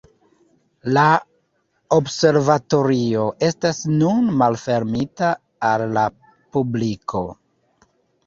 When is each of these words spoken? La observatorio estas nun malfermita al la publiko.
La 0.97 1.01
observatorio 1.97 3.27
estas 3.49 3.81
nun 3.99 4.31
malfermita 4.41 5.29
al 5.73 5.85
la 5.99 6.07
publiko. 6.57 7.23